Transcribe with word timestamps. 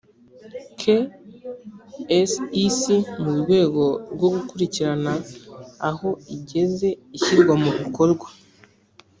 ksec 0.79 2.87
mu 3.21 3.31
rwego 3.41 3.83
rwo 4.13 4.27
gukurikirana 4.35 5.13
aho 5.89 6.09
igeze 6.35 6.87
ishyirwa 7.15 7.53
mu 7.63 7.69
bikorwa 7.79 8.27